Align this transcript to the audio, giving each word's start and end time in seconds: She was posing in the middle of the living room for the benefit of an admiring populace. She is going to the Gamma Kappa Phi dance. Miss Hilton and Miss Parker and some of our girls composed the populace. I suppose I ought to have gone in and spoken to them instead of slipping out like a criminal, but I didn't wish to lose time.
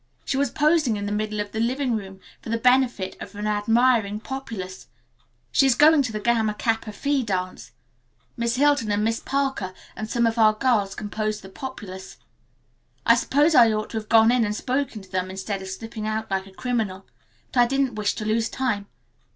She 0.25 0.35
was 0.35 0.49
posing 0.49 0.97
in 0.97 1.05
the 1.05 1.11
middle 1.11 1.39
of 1.39 1.51
the 1.51 1.59
living 1.59 1.95
room 1.95 2.21
for 2.41 2.49
the 2.49 2.57
benefit 2.57 3.15
of 3.21 3.35
an 3.35 3.45
admiring 3.45 4.19
populace. 4.19 4.87
She 5.51 5.67
is 5.67 5.75
going 5.75 6.01
to 6.01 6.11
the 6.11 6.19
Gamma 6.19 6.55
Kappa 6.55 6.91
Phi 6.91 7.21
dance. 7.21 7.71
Miss 8.35 8.55
Hilton 8.55 8.89
and 8.91 9.03
Miss 9.03 9.19
Parker 9.19 9.75
and 9.95 10.09
some 10.09 10.25
of 10.25 10.39
our 10.39 10.53
girls 10.55 10.95
composed 10.95 11.43
the 11.43 11.49
populace. 11.49 12.17
I 13.05 13.13
suppose 13.13 13.53
I 13.53 13.71
ought 13.73 13.91
to 13.91 13.97
have 13.97 14.09
gone 14.09 14.31
in 14.31 14.43
and 14.43 14.55
spoken 14.55 15.03
to 15.03 15.11
them 15.11 15.29
instead 15.29 15.61
of 15.61 15.67
slipping 15.67 16.07
out 16.07 16.31
like 16.31 16.47
a 16.47 16.51
criminal, 16.51 17.05
but 17.51 17.59
I 17.59 17.67
didn't 17.67 17.93
wish 17.93 18.15
to 18.15 18.25
lose 18.25 18.49
time. 18.49 18.87